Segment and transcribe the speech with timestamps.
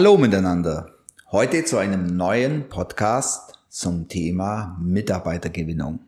[0.00, 0.94] Hallo miteinander.
[1.30, 6.00] Heute zu einem neuen Podcast zum Thema Mitarbeitergewinnung.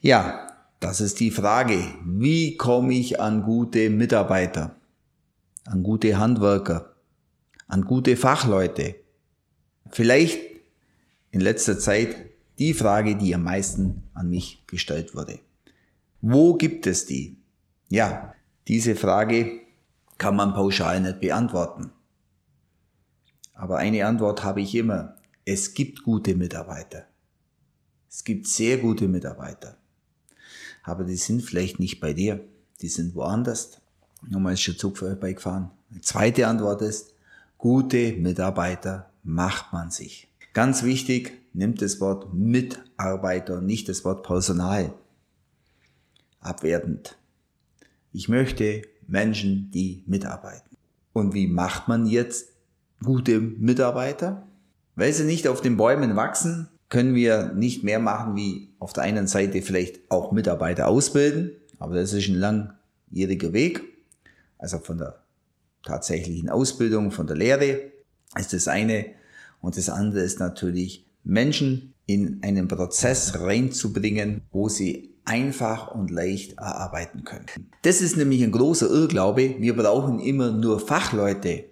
[0.00, 0.46] Ja,
[0.80, 1.78] das ist die Frage.
[2.06, 4.76] Wie komme ich an gute Mitarbeiter?
[5.66, 6.94] An gute Handwerker?
[7.68, 8.94] An gute Fachleute?
[9.90, 10.40] Vielleicht
[11.32, 12.16] in letzter Zeit
[12.58, 15.38] die Frage, die am meisten an mich gestellt wurde.
[16.22, 17.36] Wo gibt es die?
[17.90, 18.32] Ja,
[18.68, 19.60] diese Frage
[20.16, 21.90] kann man pauschal nicht beantworten.
[23.54, 25.16] Aber eine Antwort habe ich immer.
[25.44, 27.06] Es gibt gute Mitarbeiter.
[28.10, 29.76] Es gibt sehr gute Mitarbeiter.
[30.82, 32.44] Aber die sind vielleicht nicht bei dir.
[32.80, 33.80] Die sind woanders.
[34.28, 35.70] Nochmal ist schon Zug vorbeigefahren.
[35.90, 37.14] Die zweite Antwort ist,
[37.58, 40.28] gute Mitarbeiter macht man sich.
[40.52, 44.94] Ganz wichtig, nimmt das Wort Mitarbeiter, nicht das Wort Personal.
[46.40, 47.16] Abwertend.
[48.12, 50.76] Ich möchte Menschen, die mitarbeiten.
[51.12, 52.53] Und wie macht man jetzt
[53.04, 54.46] gute Mitarbeiter.
[54.96, 59.02] Weil sie nicht auf den Bäumen wachsen, können wir nicht mehr machen, wie auf der
[59.02, 63.82] einen Seite vielleicht auch Mitarbeiter ausbilden, aber das ist ein langjähriger Weg.
[64.58, 65.22] Also von der
[65.82, 67.92] tatsächlichen Ausbildung, von der Lehre
[68.38, 69.06] ist das eine.
[69.60, 76.58] Und das andere ist natürlich, Menschen in einen Prozess reinzubringen, wo sie einfach und leicht
[76.58, 77.46] erarbeiten können.
[77.82, 79.56] Das ist nämlich ein großer Irrglaube.
[79.58, 81.64] Wir brauchen immer nur Fachleute.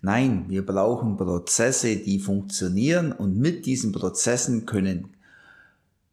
[0.00, 5.08] Nein, wir brauchen Prozesse, die funktionieren und mit diesen Prozessen können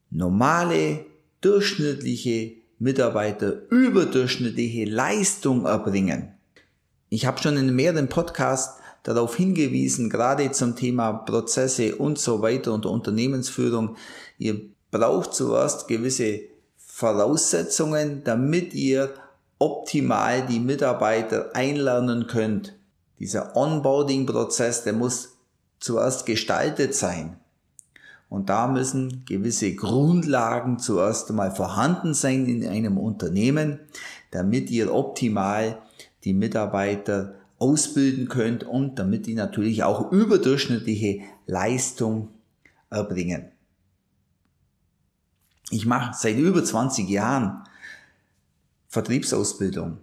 [0.09, 1.05] normale,
[1.41, 6.29] durchschnittliche Mitarbeiter überdurchschnittliche Leistung erbringen.
[7.09, 12.73] Ich habe schon in mehreren Podcasts darauf hingewiesen, gerade zum Thema Prozesse und so weiter
[12.73, 13.95] und Unternehmensführung.
[14.39, 14.61] Ihr
[14.91, 16.41] braucht zuerst gewisse
[16.77, 19.13] Voraussetzungen, damit ihr
[19.59, 22.74] optimal die Mitarbeiter einlernen könnt.
[23.19, 25.37] Dieser Onboarding-Prozess, der muss
[25.79, 27.39] zuerst gestaltet sein.
[28.27, 33.79] Und da müssen gewisse Grundlagen zuerst einmal vorhanden sein in einem Unternehmen,
[34.31, 35.81] damit ihr optimal
[36.23, 42.29] die Mitarbeiter ausbilden könnt und damit die natürlich auch überdurchschnittliche Leistung
[42.89, 43.51] erbringen.
[45.69, 47.63] Ich mache seit über 20 Jahren
[48.89, 49.99] Vertriebsausbildung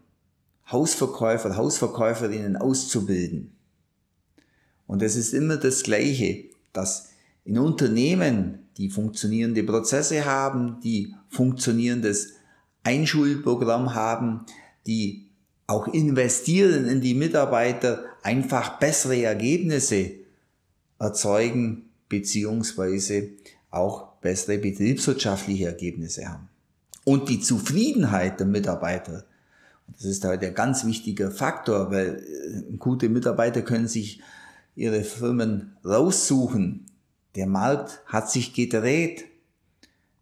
[0.72, 3.52] Hausverkäufer, Hausverkäuferinnen auszubilden.
[4.86, 7.10] Und es ist immer das Gleiche, dass
[7.44, 12.34] in Unternehmen, die funktionierende Prozesse haben, die funktionierendes
[12.84, 14.46] Einschulprogramm haben,
[14.86, 15.28] die
[15.66, 20.12] auch investieren in die Mitarbeiter, einfach bessere Ergebnisse
[20.98, 23.30] erzeugen, beziehungsweise
[23.70, 26.48] auch bessere betriebswirtschaftliche Ergebnisse haben.
[27.04, 29.24] Und die Zufriedenheit der Mitarbeiter
[29.88, 34.20] das ist halt ein ganz wichtiger Faktor, weil äh, gute Mitarbeiter können sich
[34.74, 36.86] ihre Firmen raussuchen.
[37.34, 39.24] Der Markt hat sich gedreht.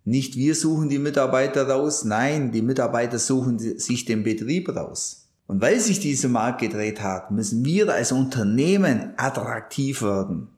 [0.05, 5.29] Nicht wir suchen die Mitarbeiter raus, nein, die Mitarbeiter suchen sich den Betrieb raus.
[5.47, 10.49] Und weil sich dieser Markt gedreht hat, müssen wir als Unternehmen attraktiv werden.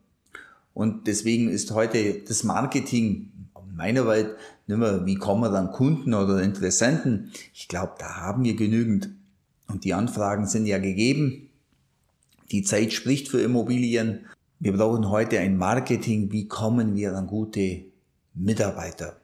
[0.73, 3.31] Und deswegen ist heute das Marketing
[3.73, 4.35] in meiner Welt
[4.67, 7.31] nicht mehr, wie kommen wir dann Kunden oder Interessenten.
[7.53, 9.09] Ich glaube, da haben wir genügend.
[9.67, 11.49] Und die Anfragen sind ja gegeben.
[12.51, 14.25] Die Zeit spricht für Immobilien.
[14.59, 16.31] Wir brauchen heute ein Marketing.
[16.31, 17.85] Wie kommen wir an gute
[18.33, 19.19] Mitarbeiter?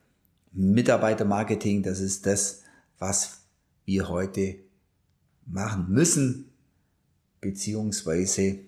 [0.51, 2.63] Mitarbeitermarketing, das ist das,
[2.97, 3.43] was
[3.85, 4.55] wir heute
[5.45, 6.51] machen müssen,
[7.39, 8.59] beziehungsweise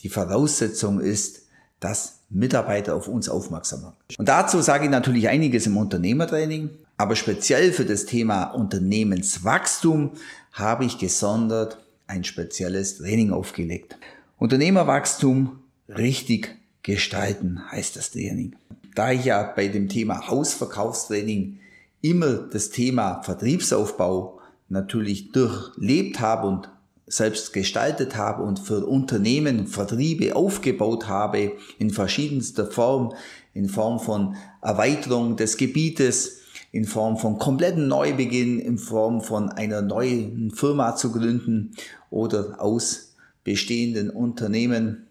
[0.00, 1.42] die Voraussetzung ist,
[1.80, 3.96] dass Mitarbeiter auf uns aufmerksam machen.
[4.18, 10.12] Und dazu sage ich natürlich einiges im Unternehmertraining, aber speziell für das Thema Unternehmenswachstum
[10.52, 13.96] habe ich gesondert ein spezielles Training aufgelegt.
[14.38, 18.56] Unternehmerwachstum richtig gestalten heißt das Training.
[18.94, 21.58] Da ich ja bei dem Thema Hausverkaufstraining
[22.00, 26.70] immer das Thema Vertriebsaufbau natürlich durchlebt habe und
[27.08, 33.14] selbst gestaltet habe und für Unternehmen Vertriebe aufgebaut habe in verschiedenster Form,
[33.54, 36.40] in Form von Erweiterung des Gebietes,
[36.70, 41.74] in Form von kompletten Neubeginn, in Form von einer neuen Firma zu gründen
[42.10, 45.06] oder aus bestehenden Unternehmen,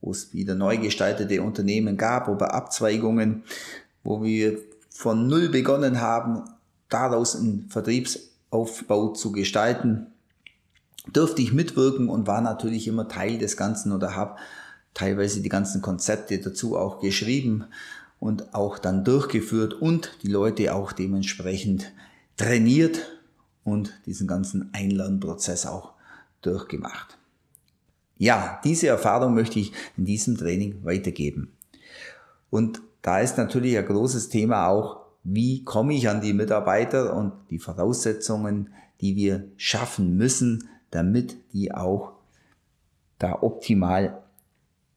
[0.00, 3.42] wo es wieder neu gestaltete Unternehmen gab oder Abzweigungen,
[4.04, 4.58] wo wir
[4.88, 6.44] von Null begonnen haben,
[6.88, 10.06] daraus einen Vertriebsaufbau zu gestalten
[11.12, 14.36] durfte ich mitwirken und war natürlich immer Teil des Ganzen oder habe
[14.94, 17.64] teilweise die ganzen Konzepte dazu auch geschrieben
[18.18, 21.92] und auch dann durchgeführt und die Leute auch dementsprechend
[22.36, 23.00] trainiert
[23.64, 25.92] und diesen ganzen Einlernprozess auch
[26.42, 27.18] durchgemacht.
[28.16, 31.52] Ja, diese Erfahrung möchte ich in diesem Training weitergeben.
[32.50, 37.32] Und da ist natürlich ein großes Thema auch, wie komme ich an die Mitarbeiter und
[37.50, 42.12] die Voraussetzungen, die wir schaffen müssen, damit die auch
[43.18, 44.22] da optimal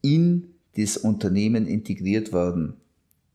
[0.02, 2.74] in das Unternehmen integriert werden.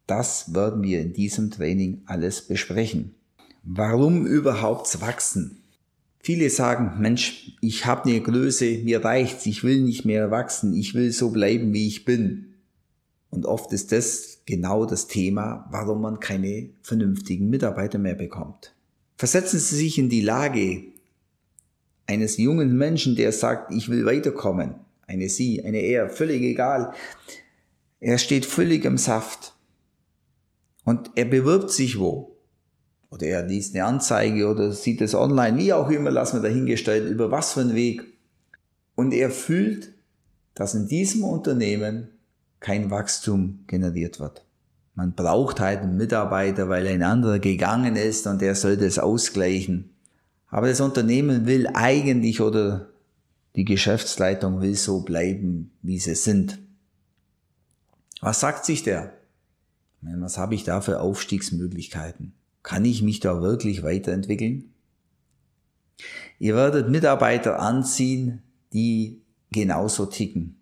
[0.07, 3.15] Das werden wir in diesem Training alles besprechen.
[3.63, 5.61] Warum überhaupt wachsen?
[6.19, 10.93] Viele sagen, Mensch, ich habe eine Größe, mir reicht's, ich will nicht mehr wachsen, ich
[10.93, 12.55] will so bleiben, wie ich bin.
[13.29, 18.73] Und oft ist das genau das Thema, warum man keine vernünftigen Mitarbeiter mehr bekommt.
[19.17, 20.83] Versetzen Sie sich in die Lage
[22.09, 24.75] eines jungen Menschen, der sagt, ich will weiterkommen.
[25.05, 26.93] Eine Sie, eine Er, völlig egal.
[27.99, 29.53] Er steht völlig im Saft.
[30.85, 32.35] Und er bewirbt sich wo?
[33.11, 37.09] Oder er liest eine Anzeige oder sieht es online, wie auch immer, lassen wir dahingestellt,
[37.09, 38.03] über was für einen Weg.
[38.95, 39.93] Und er fühlt,
[40.55, 42.09] dass in diesem Unternehmen
[42.59, 44.45] kein Wachstum generiert wird.
[44.95, 49.91] Man braucht halt einen Mitarbeiter, weil ein anderer gegangen ist und der soll das ausgleichen.
[50.49, 52.89] Aber das Unternehmen will eigentlich oder
[53.55, 56.59] die Geschäftsleitung will so bleiben, wie sie sind.
[58.21, 59.13] Was sagt sich der?
[60.01, 62.33] Was habe ich da für Aufstiegsmöglichkeiten?
[62.63, 64.73] Kann ich mich da wirklich weiterentwickeln?
[66.39, 68.41] Ihr werdet Mitarbeiter anziehen,
[68.73, 70.57] die genauso ticken.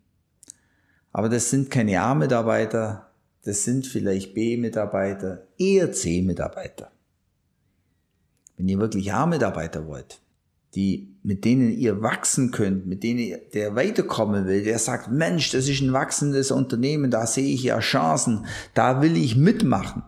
[1.11, 3.11] Aber das sind keine A-Mitarbeiter,
[3.43, 6.91] das sind vielleicht B-Mitarbeiter, eher C-Mitarbeiter.
[8.57, 10.19] Wenn ihr wirklich A-Mitarbeiter wollt,
[10.75, 15.69] die, mit denen ihr wachsen könnt, mit denen der weiterkommen will, der sagt, Mensch, das
[15.69, 20.03] ist ein wachsendes Unternehmen, da sehe ich ja Chancen, da will ich mitmachen,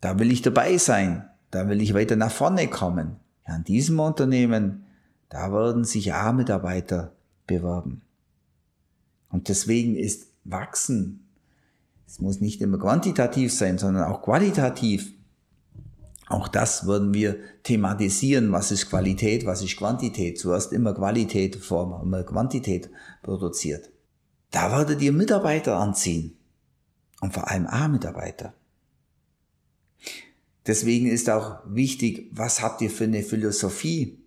[0.00, 3.16] da will ich dabei sein, da will ich weiter nach vorne kommen.
[3.46, 4.84] Ja, in diesem Unternehmen,
[5.28, 7.12] da werden sich A-Mitarbeiter
[7.46, 8.02] bewerben.
[9.30, 11.28] Und deswegen ist Wachsen,
[12.06, 15.12] es muss nicht immer quantitativ sein, sondern auch qualitativ.
[16.28, 18.52] Auch das würden wir thematisieren.
[18.52, 20.38] Was ist Qualität, was ist Quantität?
[20.38, 22.90] Zuerst immer Qualität, man immer Quantität
[23.22, 23.90] produziert.
[24.50, 26.36] Da werdet ihr Mitarbeiter anziehen.
[27.20, 28.54] Und vor allem A-Mitarbeiter.
[30.66, 34.18] Deswegen ist auch wichtig, was habt ihr für eine Philosophie?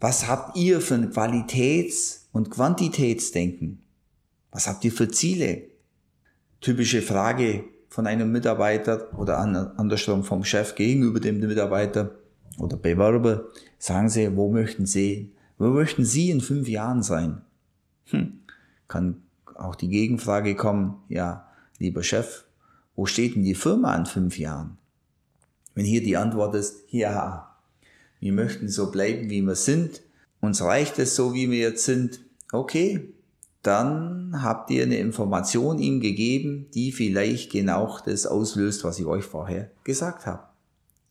[0.00, 3.82] Was habt ihr für ein Qualitäts- und Quantitätsdenken?
[4.50, 5.68] Was habt ihr für Ziele?
[6.60, 12.10] Typische Frage von einem Mitarbeiter oder andersrum vom Chef gegenüber dem Mitarbeiter
[12.58, 13.46] oder Bewerber.
[13.78, 17.42] Sagen Sie, wo möchten Sie, wo möchten Sie in fünf Jahren sein?
[18.06, 18.40] Hm,
[18.88, 19.22] kann
[19.54, 21.48] auch die Gegenfrage kommen, ja,
[21.78, 22.44] lieber Chef,
[22.94, 24.78] wo steht denn die Firma in fünf Jahren?
[25.74, 27.56] Wenn hier die Antwort ist, ja,
[28.20, 30.02] wir möchten so bleiben, wie wir sind,
[30.40, 32.20] uns reicht es so, wie wir jetzt sind,
[32.52, 33.12] okay,
[33.62, 39.24] dann habt ihr eine Information ihm gegeben, die vielleicht genau das auslöst, was ich euch
[39.24, 40.44] vorher gesagt habe.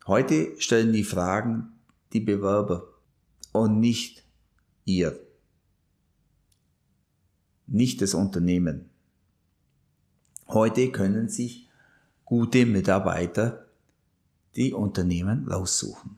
[0.07, 1.73] Heute stellen die Fragen
[2.13, 2.87] die Bewerber
[3.51, 4.23] und nicht
[4.85, 5.19] ihr,
[7.67, 8.89] nicht das Unternehmen.
[10.47, 11.67] Heute können sich
[12.23, 13.65] gute Mitarbeiter
[14.55, 16.17] die Unternehmen raussuchen.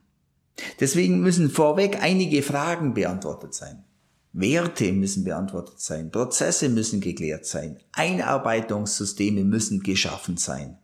[0.80, 3.84] Deswegen müssen vorweg einige Fragen beantwortet sein.
[4.32, 10.78] Werte müssen beantwortet sein, Prozesse müssen geklärt sein, Einarbeitungssysteme müssen geschaffen sein.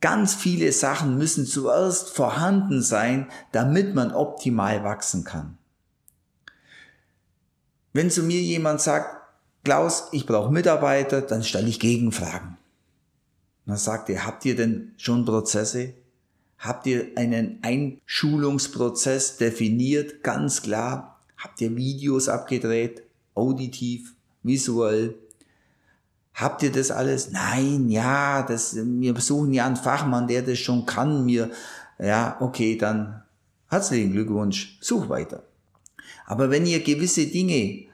[0.00, 5.58] Ganz viele Sachen müssen zuerst vorhanden sein, damit man optimal wachsen kann.
[7.92, 9.16] Wenn zu mir jemand sagt,
[9.64, 12.56] Klaus, ich brauche Mitarbeiter, dann stelle ich Gegenfragen.
[13.64, 15.94] Dann sagt er, habt ihr denn schon Prozesse?
[16.58, 21.15] Habt ihr einen Einschulungsprozess definiert, ganz klar?
[21.36, 23.02] Habt ihr Videos abgedreht?
[23.34, 25.14] Auditiv, visuell?
[26.34, 27.30] Habt ihr das alles?
[27.30, 31.24] Nein, ja, das, wir besuchen ja einen Fachmann, der das schon kann.
[31.24, 31.50] Mir,
[31.98, 33.22] ja, okay, dann
[33.68, 35.42] herzlichen Glückwunsch, such weiter.
[36.26, 37.86] Aber wenn ihr gewisse Dinge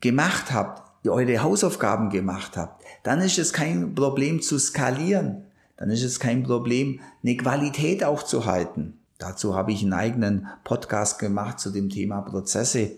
[0.00, 5.44] gemacht habt, ihr eure Hausaufgaben gemacht habt, dann ist es kein Problem zu skalieren.
[5.76, 8.98] Dann ist es kein Problem, eine Qualität auch zu halten.
[9.18, 12.92] Dazu habe ich einen eigenen Podcast gemacht zu dem Thema Prozesse.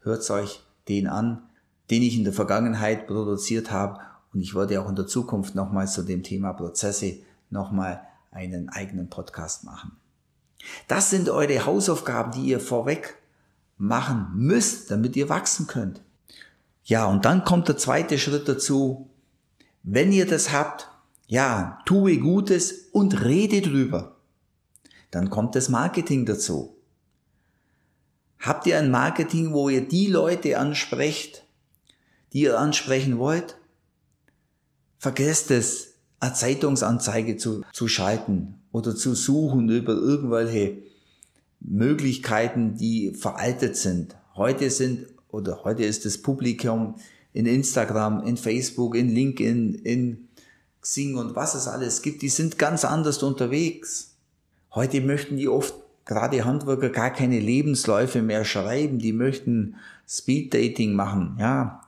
[0.00, 1.42] Hört euch den an,
[1.90, 4.00] den ich in der Vergangenheit produziert habe.
[4.32, 7.18] Und ich werde auch in der Zukunft nochmal zu dem Thema Prozesse
[7.50, 9.92] nochmal einen eigenen Podcast machen.
[10.86, 13.16] Das sind eure Hausaufgaben, die ihr vorweg
[13.78, 16.02] machen müsst, damit ihr wachsen könnt.
[16.84, 19.08] Ja, und dann kommt der zweite Schritt dazu.
[19.82, 20.88] Wenn ihr das habt,
[21.26, 24.16] ja, tue Gutes und rede drüber.
[25.10, 26.76] Dann kommt das Marketing dazu.
[28.38, 31.44] Habt ihr ein Marketing, wo ihr die Leute ansprecht,
[32.32, 33.56] die ihr ansprechen wollt?
[34.98, 40.78] Vergesst es, eine Zeitungsanzeige zu, zu schalten oder zu suchen über irgendwelche
[41.60, 44.16] Möglichkeiten, die veraltet sind.
[44.34, 46.96] Heute sind oder heute ist das Publikum
[47.32, 50.28] in Instagram, in Facebook, in LinkedIn, in
[50.80, 54.07] Xing und was es alles gibt, die sind ganz anders unterwegs.
[54.74, 59.76] Heute möchten die oft, gerade Handwerker, gar keine Lebensläufe mehr schreiben, die möchten
[60.08, 61.82] Speeddating machen, ja.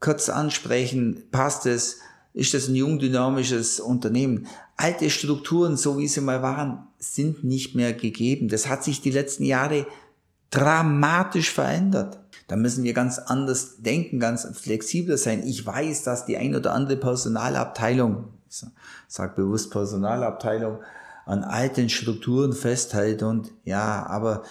[0.00, 1.98] Kurz ansprechen, passt es,
[2.34, 4.46] ist das ein jung dynamisches Unternehmen.
[4.76, 8.48] Alte Strukturen, so wie sie mal waren, sind nicht mehr gegeben.
[8.48, 9.86] Das hat sich die letzten Jahre
[10.50, 12.20] dramatisch verändert.
[12.46, 15.42] Da müssen wir ganz anders denken, ganz flexibler sein.
[15.46, 18.64] Ich weiß, dass die ein oder andere Personalabteilung, ich
[19.08, 20.78] sage bewusst Personalabteilung,
[21.28, 24.44] an alten Strukturen festhält und ja, aber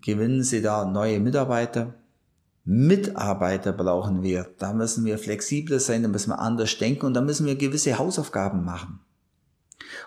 [0.00, 1.94] gewinnen Sie da neue Mitarbeiter?
[2.64, 4.46] Mitarbeiter brauchen wir.
[4.58, 7.98] Da müssen wir flexibler sein, da müssen wir anders denken und da müssen wir gewisse
[7.98, 9.00] Hausaufgaben machen.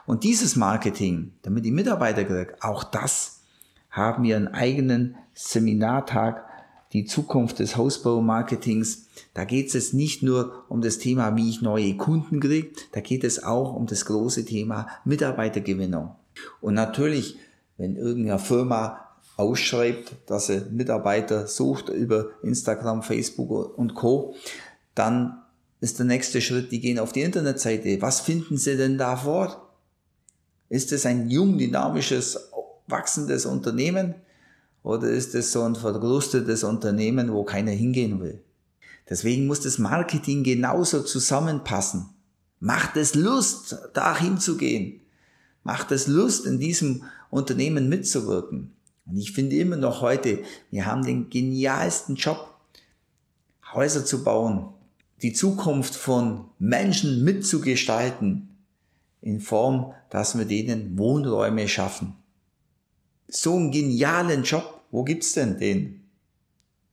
[0.05, 3.41] Und dieses Marketing, damit die Mitarbeiter kriegen, auch das
[3.89, 6.45] haben wir einen eigenen Seminartag
[6.93, 9.05] die Zukunft des Hausbaumarketings.
[9.33, 13.23] Da geht es nicht nur um das Thema, wie ich neue Kunden kriege, da geht
[13.23, 16.15] es auch um das große Thema Mitarbeitergewinnung.
[16.61, 17.37] Und natürlich,
[17.77, 19.05] wenn irgendeine Firma
[19.37, 24.35] ausschreibt, dass sie Mitarbeiter sucht über Instagram, Facebook und Co.,
[24.95, 25.41] dann
[25.79, 28.01] ist der nächste Schritt, die gehen auf die Internetseite.
[28.01, 29.69] Was finden sie denn da vor?
[30.67, 32.51] Ist es ein jung, dynamisches,
[32.87, 34.15] wachsendes Unternehmen?
[34.83, 38.41] Oder ist es so ein verkrustetes Unternehmen, wo keiner hingehen will?
[39.09, 42.09] Deswegen muss das Marketing genauso zusammenpassen.
[42.59, 45.01] Macht es Lust, da hinzugehen.
[45.63, 48.73] Macht es Lust, in diesem Unternehmen mitzuwirken.
[49.05, 52.55] Und ich finde immer noch heute, wir haben den genialsten Job,
[53.73, 54.69] Häuser zu bauen,
[55.21, 58.49] die Zukunft von Menschen mitzugestalten,
[59.21, 62.15] in Form, dass wir denen Wohnräume schaffen
[63.29, 64.81] so einen genialen Job.
[64.91, 66.03] Wo gibt's denn den?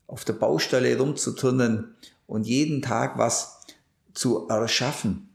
[0.06, 1.94] Auf der Baustelle rumzuturnen
[2.26, 3.60] und jeden Tag was
[4.14, 5.28] zu erschaffen.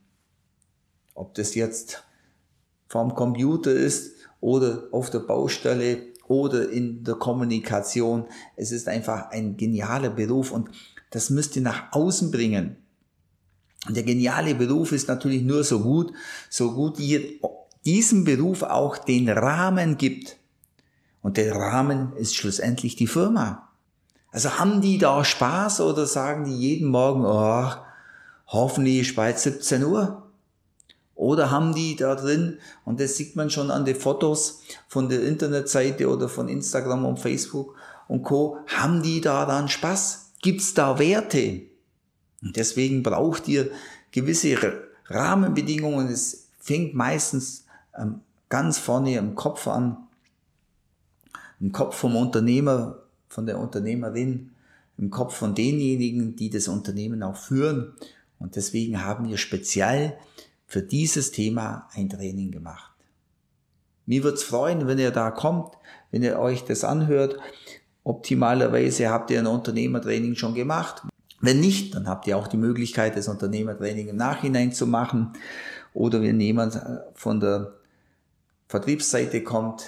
[1.14, 2.04] Ob das jetzt
[2.88, 8.26] vom Computer ist oder auf der Baustelle oder in der Kommunikation.
[8.56, 10.70] Es ist einfach ein genialer Beruf und
[11.10, 12.76] das müsst ihr nach außen bringen.
[13.86, 16.12] Und der geniale Beruf ist natürlich nur so gut,
[16.48, 17.22] so gut ihr
[17.84, 20.36] diesem Beruf auch den Rahmen gibt.
[21.22, 23.68] Und der Rahmen ist schlussendlich die Firma.
[24.32, 27.70] Also haben die da Spaß oder sagen die jeden Morgen, oh,
[28.48, 30.22] hoffentlich ist bald 17 Uhr?
[31.14, 35.22] Oder haben die da drin, und das sieht man schon an den Fotos von der
[35.22, 37.76] Internetseite oder von Instagram und Facebook
[38.08, 40.32] und Co., haben die da dann Spaß?
[40.40, 41.62] Gibt's da Werte?
[42.42, 43.70] Und deswegen braucht ihr
[44.10, 44.56] gewisse
[45.06, 46.08] Rahmenbedingungen.
[46.08, 49.98] Es fängt meistens ähm, ganz vorne im Kopf an
[51.62, 54.50] im Kopf vom Unternehmer, von der Unternehmerin,
[54.98, 57.94] im Kopf von denjenigen, die das Unternehmen auch führen.
[58.38, 60.18] Und deswegen haben wir speziell
[60.66, 62.92] für dieses Thema ein Training gemacht.
[64.06, 65.74] Mir würde es freuen, wenn ihr da kommt,
[66.10, 67.38] wenn ihr euch das anhört.
[68.02, 71.02] Optimalerweise habt ihr ein Unternehmertraining schon gemacht.
[71.40, 75.32] Wenn nicht, dann habt ihr auch die Möglichkeit, das Unternehmertraining im Nachhinein zu machen.
[75.94, 76.80] Oder wenn jemand
[77.14, 77.74] von der
[78.66, 79.84] Vertriebsseite kommt,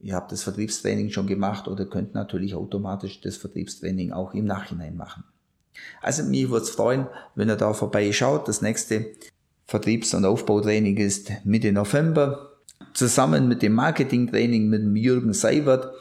[0.00, 4.96] ihr habt das Vertriebstraining schon gemacht oder könnt natürlich automatisch das Vertriebstraining auch im Nachhinein
[4.96, 5.24] machen.
[6.02, 8.48] Also mich würde es freuen, wenn ihr da vorbeischaut.
[8.48, 9.06] Das nächste
[9.66, 12.50] Vertriebs- und Aufbautraining ist Mitte November.
[12.94, 15.94] Zusammen mit dem Marketingtraining mit Jürgen Seibert,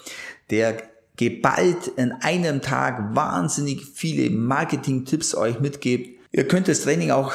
[0.50, 0.78] der
[1.18, 6.20] geballt in einem Tag wahnsinnig viele Marketing-Tipps euch mitgibt.
[6.32, 7.34] Ihr könnt das Training auch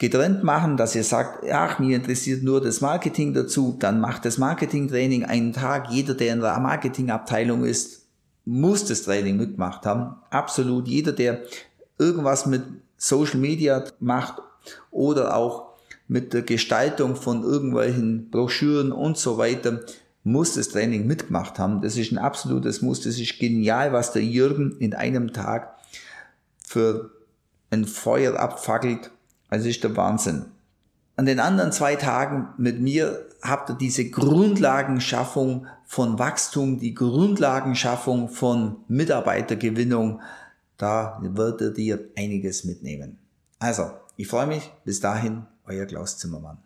[0.00, 4.38] getrennt machen, dass ihr sagt, ach, mir interessiert nur das Marketing dazu, dann macht das
[4.38, 5.90] Marketing-Training einen Tag.
[5.90, 8.06] Jeder, der in der Marketingabteilung ist,
[8.46, 10.16] muss das Training mitgemacht haben.
[10.30, 10.88] Absolut.
[10.88, 11.42] Jeder, der
[11.98, 12.62] irgendwas mit
[12.96, 14.40] Social Media macht
[14.90, 15.74] oder auch
[16.08, 19.80] mit der Gestaltung von irgendwelchen Broschüren und so weiter,
[20.24, 21.82] muss das Training mitgemacht haben.
[21.82, 23.02] Das ist ein absolutes Muss.
[23.02, 25.76] Das ist genial, was der Jürgen in einem Tag
[26.66, 27.10] für
[27.70, 29.10] ein Feuer abfackelt
[29.50, 30.46] also ist der Wahnsinn.
[31.16, 38.28] An den anderen zwei Tagen mit mir habt ihr diese Grundlagenschaffung von Wachstum, die Grundlagenschaffung
[38.28, 40.20] von Mitarbeitergewinnung.
[40.78, 43.18] Da werdet ihr einiges mitnehmen.
[43.58, 44.70] Also, ich freue mich.
[44.84, 46.58] Bis dahin, euer Klaus Zimmermann.